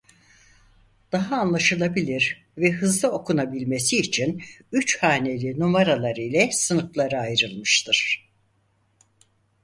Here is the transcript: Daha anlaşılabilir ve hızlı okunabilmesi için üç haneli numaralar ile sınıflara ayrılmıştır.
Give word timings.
Daha 1.11 1.37
anlaşılabilir 1.37 2.45
ve 2.57 2.71
hızlı 2.71 3.11
okunabilmesi 3.11 3.97
için 3.99 4.43
üç 4.71 5.03
haneli 5.03 5.59
numaralar 5.59 6.15
ile 6.15 6.51
sınıflara 6.51 7.19
ayrılmıştır. 7.21 8.29